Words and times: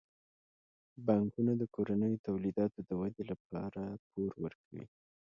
بانکونه 1.07 1.51
د 1.57 1.63
کورنیو 1.75 2.23
تولیداتو 2.27 2.79
د 2.89 2.91
ودې 2.99 3.23
لپاره 3.31 3.81
پور 4.09 4.31
ورکوي. 4.43 4.83